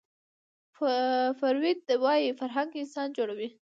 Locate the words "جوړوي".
3.17-3.49